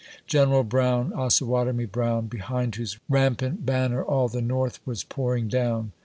[0.25, 2.25] General Brown, Osawatomie Brown!
[2.25, 5.91] Behind whose rampant banner all the North was pouring down.